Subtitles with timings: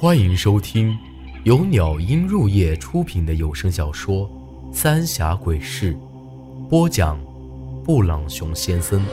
[0.00, 0.98] 欢迎收听
[1.44, 4.26] 由鸟音入夜出品的有声小说
[4.74, 5.92] 《三峡鬼事》，
[6.68, 7.22] 播讲：
[7.84, 9.04] 布朗熊先生。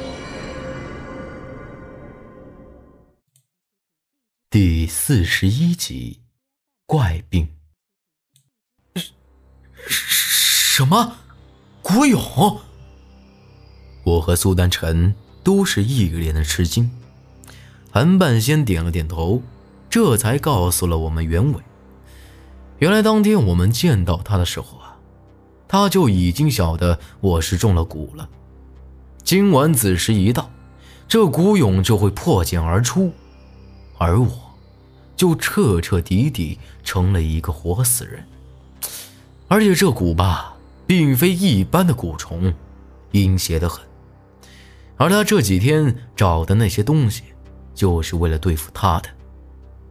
[4.49, 6.21] 第四十一集，
[6.85, 7.49] 怪病。
[9.89, 11.17] 什么？
[11.81, 12.61] 古勇？
[14.05, 15.13] 我和苏丹晨
[15.43, 16.89] 都是一脸的吃惊。
[17.91, 19.43] 韩半仙点了点头，
[19.97, 21.59] 这才告诉了我们原委。
[22.77, 24.95] 原来当天我们见到他的时候啊，
[25.67, 28.29] 他就已经晓得我是中了蛊了。
[29.23, 30.51] 今晚子时一到，
[31.07, 33.11] 这蛊蛹就会破茧而出，
[33.97, 34.29] 而我，
[35.15, 38.23] 就彻彻底底成了一个活死人。
[39.47, 40.53] 而且这蛊吧，
[40.85, 42.53] 并非一般的蛊虫，
[43.13, 43.83] 阴邪的很。
[44.95, 47.23] 而他这几天找的那些东西。
[47.73, 49.09] 就是为了对付他的，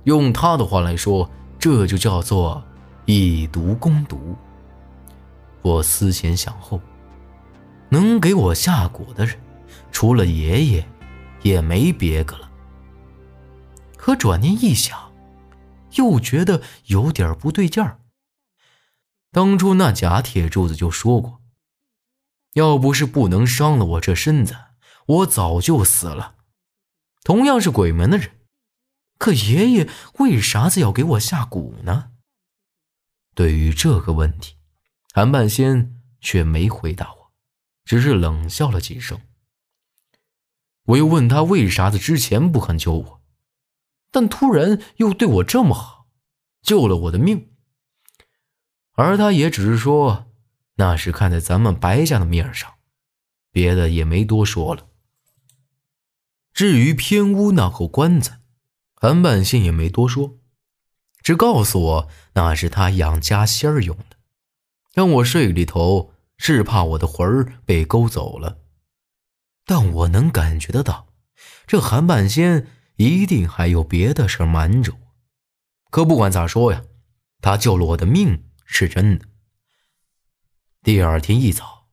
[0.07, 1.29] 用他的话来说，
[1.59, 2.63] 这就叫做
[3.07, 4.37] 以毒攻毒。
[5.63, 6.81] 我思前想后，
[7.89, 9.37] 能给我下蛊的人，
[9.91, 10.89] 除了爷爷，
[11.43, 12.49] 也没别个了。
[13.97, 15.13] 可转念一想，
[15.97, 17.99] 又觉得有点不对劲儿。
[19.33, 21.41] 当初那假铁柱子就说过，
[22.53, 24.55] 要不是不能伤了我这身子，
[25.07, 26.37] 我早就死了。
[27.25, 28.31] 同样是鬼门的人，
[29.19, 32.13] 可爷爷为啥子要给我下蛊呢？
[33.35, 34.57] 对于这个问题，
[35.13, 37.33] 韩半仙却没回答我，
[37.85, 39.21] 只是冷笑了几声。
[40.85, 43.23] 我又问他为啥子之前不肯救我，
[44.11, 46.07] 但突然又对我这么好，
[46.63, 47.51] 救了我的命。
[48.93, 50.33] 而他也只是说
[50.77, 52.75] 那是看在咱们白家的面上，
[53.51, 54.89] 别的也没多说了。
[56.53, 58.41] 至于偏屋那口棺材，
[59.07, 60.41] 韩半仙也没多说，
[61.23, 64.17] 只告诉我那是他养家仙儿用的，
[64.95, 68.59] 让我睡里头是怕我的魂儿被勾走了。
[69.65, 71.07] 但我能感觉得到，
[71.69, 72.67] 这韩半仙
[72.97, 74.99] 一定还有别的事瞒着我。
[75.93, 76.83] 可不管咋说呀，
[77.41, 79.27] 他救了我的命是真的。
[80.83, 81.87] 第二天一早，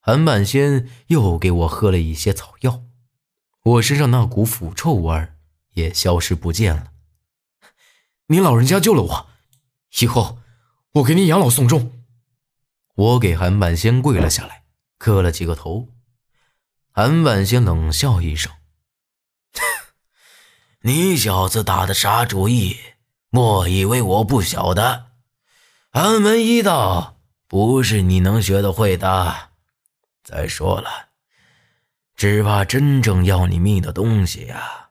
[0.00, 2.84] 韩半仙又给我喝了一些草药。
[3.64, 5.33] 我身上那股腐臭味儿
[5.74, 6.90] 也消失不见了。
[8.26, 9.26] 您老人家救了我，
[10.00, 10.38] 以后
[10.92, 12.04] 我给您养老送终。
[12.94, 14.64] 我给韩半仙跪了下来，
[14.98, 15.88] 磕了几个头。
[16.90, 18.52] 韩半仙冷笑一声
[20.82, 22.78] ：“你小子打的啥主意？
[23.30, 25.10] 莫以为我不晓得。
[25.90, 29.50] 安门一道不是你能学得会的。
[30.22, 31.10] 再说了。”
[32.16, 34.83] 只怕真正要你命的东西呀，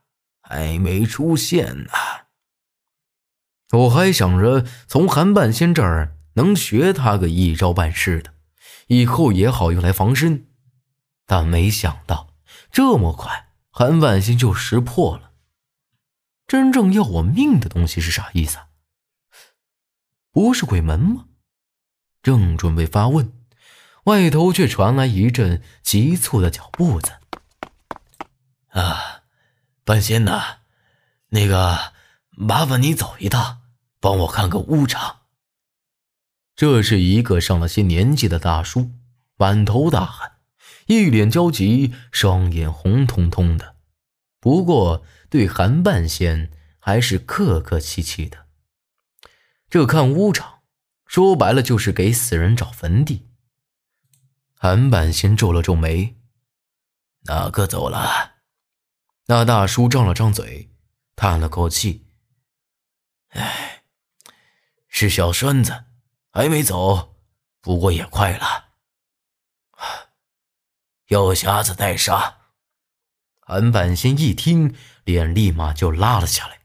[0.54, 1.90] 还没出现呢。
[3.72, 8.32] 我还想着从韩半仙这儿能学他个一招半式的，
[8.86, 10.46] 以后也好用来防身，
[11.26, 12.30] 但没想到
[12.72, 15.32] 这么快，韩半仙就识破了。
[16.46, 18.60] 真正要我命的东西是啥意思？
[20.32, 21.26] 不是鬼门吗？
[22.22, 23.34] 正准备发问。
[24.04, 27.14] 外头却传来一阵急促的脚步子。
[28.68, 29.23] 啊，
[29.86, 30.60] 半仙呐，
[31.30, 31.94] 那个，
[32.30, 33.62] 麻烦你走一趟，
[34.00, 35.24] 帮我看个屋场。
[36.56, 38.92] 这是一个上了些年纪的大叔，
[39.36, 40.38] 满头大汗，
[40.86, 43.76] 一脸焦急，双眼红彤彤的。
[44.40, 48.48] 不过对韩半仙还是客客气气的。
[49.70, 50.60] 这看屋场，
[51.06, 53.28] 说白了就是给死人找坟地。
[54.56, 56.16] 韩半仙皱了皱眉
[57.26, 58.33] ：“哪个走了？”
[59.28, 60.70] 那大叔张了张嘴，
[61.16, 62.06] 叹了口气
[63.30, 63.84] ：“哎，
[64.88, 65.86] 是小栓子，
[66.32, 67.16] 还没走，
[67.62, 68.66] 不过也快了。”
[71.08, 72.38] 有匣子待杀。
[73.40, 76.62] 韩半仙一听，脸立马就拉了下来，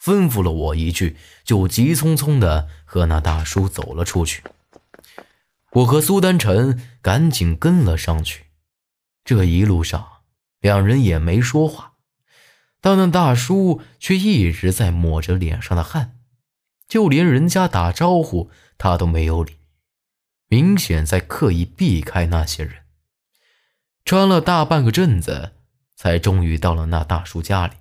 [0.00, 4.44] 吩咐了我一句，就急匆匆的和那大叔走了出去。
[5.72, 8.46] 我和苏丹晨赶紧跟了上去。
[9.24, 10.17] 这一路上，
[10.60, 11.94] 两人也没说话，
[12.80, 16.18] 但那大叔却一直在抹着脸上的汗，
[16.88, 19.58] 就连人家打招呼他都没有理，
[20.48, 22.84] 明显在刻意避开那些人。
[24.04, 25.52] 穿了大半个镇子，
[25.94, 27.74] 才终于到了那大叔家里，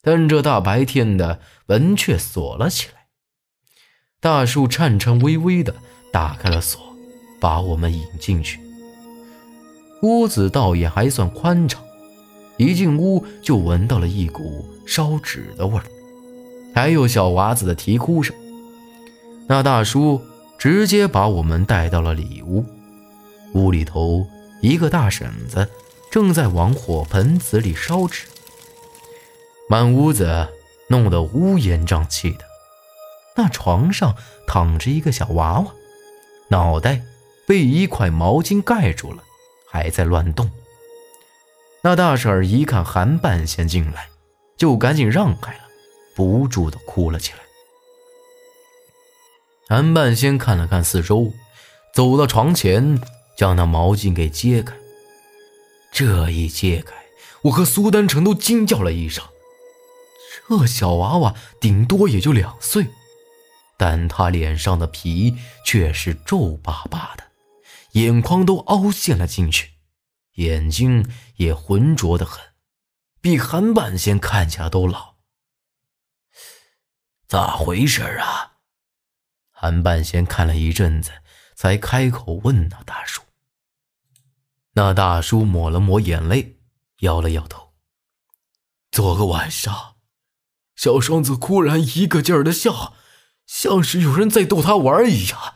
[0.00, 3.08] 但这大白天的，门却锁了起来。
[4.20, 5.74] 大叔颤颤巍巍的
[6.12, 6.94] 打开了锁。
[7.40, 8.58] 把我们引进去，
[10.04, 11.82] 屋子倒也还算宽敞，
[12.58, 15.84] 一进屋就闻到了一股烧纸的味儿，
[16.74, 18.36] 还有小娃子的啼哭声。
[19.48, 20.20] 那大叔
[20.58, 22.62] 直接把我们带到了里屋，
[23.54, 24.26] 屋里头
[24.60, 25.66] 一个大婶子
[26.10, 28.26] 正在往火盆子里烧纸，
[29.70, 30.46] 满屋子
[30.88, 32.44] 弄得乌烟瘴气的。
[33.36, 34.14] 那床上
[34.46, 35.72] 躺着一个小娃娃，
[36.48, 37.00] 脑袋
[37.46, 39.24] 被一块毛巾盖住了，
[39.74, 40.48] 还在乱动。
[41.82, 44.08] 那大婶儿一看韩半仙进来，
[44.56, 45.64] 就赶紧让开了，
[46.14, 47.38] 不住的哭了起来。
[49.68, 51.32] 韩半仙看了看四周，
[51.92, 53.00] 走到床前，
[53.36, 54.76] 将那毛巾给揭开。
[55.90, 56.94] 这一揭开，
[57.42, 59.24] 我和苏丹成都惊叫了一声。
[60.48, 62.86] 这小娃娃顶多也就两岁，
[63.76, 65.34] 但他脸上的皮
[65.66, 67.24] 却是皱巴巴的，
[67.94, 69.72] 眼眶都凹陷了进去。
[70.34, 72.42] 眼睛也浑浊的很，
[73.20, 75.14] 比韩半仙看起来都老。
[77.28, 78.58] 咋回事啊？
[79.50, 81.12] 韩半仙看了一阵子，
[81.54, 83.22] 才开口问那大叔。
[84.72, 86.58] 那大叔抹了抹眼泪，
[86.98, 87.74] 摇了摇头。
[88.90, 89.96] 昨个晚上，
[90.74, 92.94] 小双子忽然一个劲儿的笑，
[93.46, 95.54] 像是有人在逗他玩一样，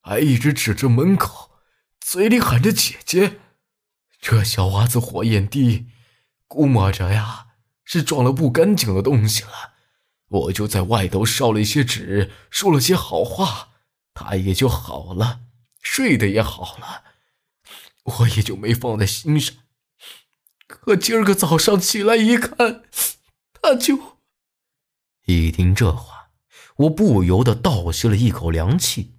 [0.00, 1.53] 还一直指着门口，
[2.06, 3.40] 嘴里喊着“姐姐”。
[4.20, 5.86] 这小娃子火眼低，
[6.46, 7.46] 估摸着呀
[7.82, 9.72] 是撞了不干净的东西了。
[10.28, 13.70] 我就在外头烧了一些纸，说了些好话，
[14.12, 15.40] 他也就好了，
[15.80, 17.04] 睡得也好了，
[18.02, 19.56] 我也就没放在心上。
[20.66, 22.84] 可今儿个早上起来一看，
[23.54, 24.18] 他就……
[25.24, 26.28] 一听这话，
[26.76, 29.13] 我不由得倒吸了一口凉气。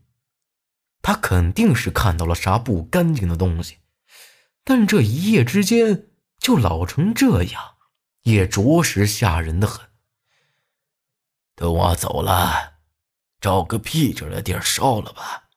[1.06, 3.78] 他肯定是看到了啥不干净的东西。
[4.64, 6.08] 但这一夜之间
[6.40, 7.76] 就老成这样，
[8.24, 9.88] 也着实吓人的很。
[11.54, 12.80] 等我走了，
[13.40, 15.50] 找个僻静的地儿烧了吧，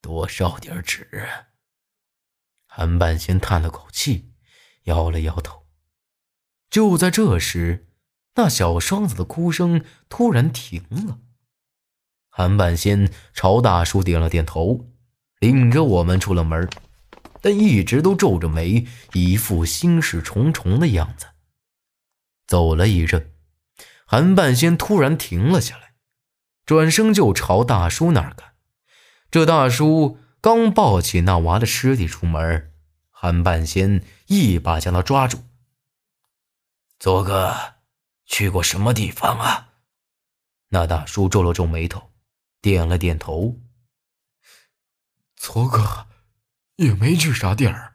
[0.00, 1.28] 多烧点纸。
[2.66, 4.32] 韩半仙叹了口气，
[4.82, 5.68] 摇了摇头。
[6.68, 7.86] 就在这时，
[8.34, 11.20] 那小双子的哭声突然停了。
[12.38, 14.86] 韩半仙朝大叔点了点头，
[15.40, 16.70] 领着我们出了门。
[17.40, 21.26] 但一直都皱着眉，一副心事重重的样子。
[22.46, 23.32] 走了一阵，
[24.06, 25.94] 韩半仙突然停了下来，
[26.64, 28.52] 转身就朝大叔那儿看。
[29.32, 32.70] 这大叔刚抱起那娃的尸体出门，
[33.10, 35.38] 韩半仙一把将他抓住。
[37.00, 37.52] 左哥，
[38.26, 39.70] 去过什么地方啊？
[40.68, 42.07] 那大叔皱了皱眉头，
[42.60, 43.60] 点了点头。
[45.36, 46.06] 昨个。
[46.76, 47.94] 也没去啥地儿，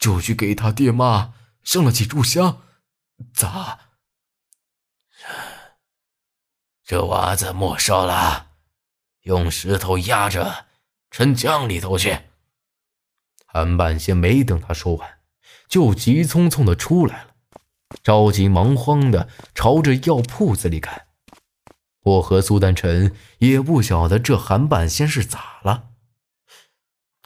[0.00, 2.60] 就去给他爹妈上了几炷香。
[3.32, 3.78] 咋？
[6.82, 8.50] 这娃子没烧了，
[9.20, 10.66] 用石头压着，
[11.12, 12.18] 沉江里头去。
[13.46, 15.20] 韩半仙没等他说完，
[15.68, 17.36] 就急匆匆的出来了，
[18.02, 21.05] 着急忙慌的朝着药铺子里赶。
[22.06, 25.90] 我和苏丹晨也不晓得这韩半仙是咋了。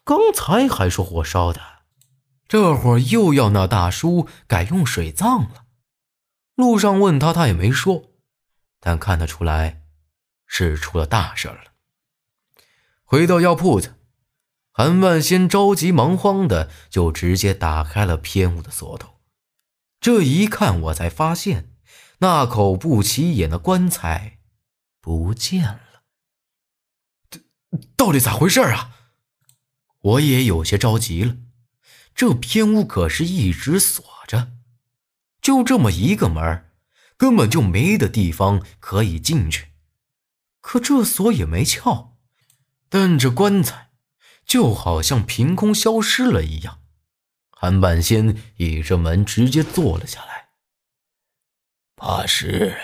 [0.04, 1.60] 刚才还说火烧的，
[2.48, 5.66] 这会儿又要那大叔改用水葬了。
[6.54, 8.04] 路上问他，他也没说，
[8.80, 9.82] 但看得出来
[10.46, 11.64] 是出了大事了。
[13.04, 13.96] 回到药铺子，
[14.72, 19.20] 韩万仙着急忙慌的就直接打开了偏屋的锁头。
[20.00, 21.74] 这一看，我才发现
[22.20, 24.38] 那口不起眼的棺材
[25.00, 26.02] 不见了。
[27.96, 28.96] 到底咋回事啊？
[30.00, 31.36] 我也有些着急了，
[32.14, 34.52] 这偏屋可是一直锁着，
[35.42, 36.70] 就这么一个门，
[37.16, 39.72] 根本就没的地方可以进去。
[40.62, 42.18] 可这锁也没撬，
[42.88, 43.90] 但这棺材
[44.44, 46.82] 就好像凭空消失了一样。
[47.50, 50.48] 韩半仙倚着门直接坐了下来，
[51.94, 52.80] 怕是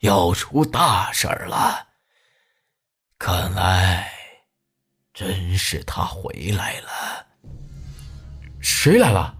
[0.00, 1.88] 要出大事了。
[3.18, 4.10] 看来。
[5.12, 7.26] 真是他回来了！
[8.58, 9.34] 谁来了？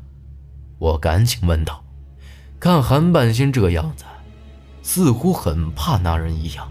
[0.79, 1.83] 我赶紧问道。
[2.59, 4.05] 看韩半仙这样子，
[4.83, 6.71] 似乎很怕那人一样。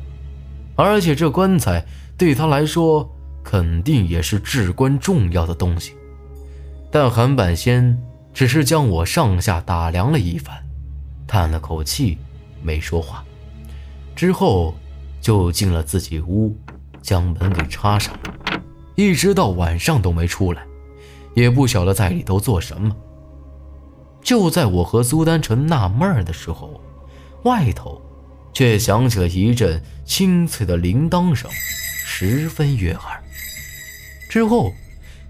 [0.76, 1.84] 而且这棺材
[2.20, 3.10] 对他来说，
[3.44, 5.96] 肯定也是至关重要的东西。
[6.92, 8.00] 但韩半仙
[8.32, 10.64] 只是将我上下打量了一番，
[11.26, 12.20] 叹了口气，
[12.62, 13.26] 没说话。
[14.20, 14.76] 之后
[15.22, 16.54] 就进了自己屋，
[17.02, 18.14] 将门给插上。
[18.96, 20.62] 一直到晚上都没出来，
[21.36, 22.94] 也不晓得在里头做什么。
[24.22, 26.82] 就在我和苏丹成纳闷的时候，
[27.44, 28.02] 外头
[28.52, 31.50] 却响起了一阵清脆的铃铛声，
[32.04, 33.24] 十分悦耳。
[34.30, 34.74] 之后，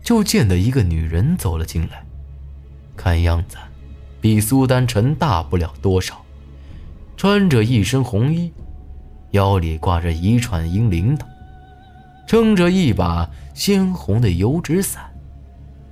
[0.03, 2.03] 就见得一个女人走了进来，
[2.97, 3.55] 看样子
[4.19, 6.25] 比苏丹臣大不了多少，
[7.15, 8.51] 穿着一身红衣，
[9.31, 11.25] 腰里挂着一串银铃铛，
[12.27, 15.09] 撑着一把鲜红的油纸伞，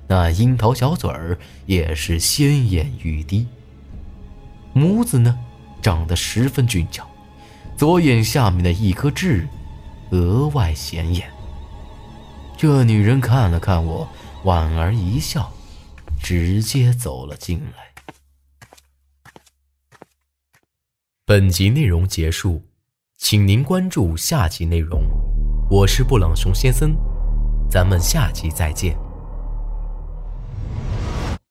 [0.06, 3.46] 那樱桃小嘴儿也是鲜艳欲滴，
[4.72, 5.38] 母子呢
[5.80, 7.06] 长得十分俊俏，
[7.76, 9.46] 左眼下面的一颗痣
[10.10, 11.30] 格外显眼。
[12.56, 14.08] 这女人看了看我，
[14.42, 15.52] 莞尔一笑，
[16.20, 17.88] 直接走了进来。
[21.24, 22.62] 本集内容结束，
[23.20, 25.02] 请您关注下集内容。
[25.68, 26.96] 我是布朗熊先生，
[27.68, 28.96] 咱们下集再见。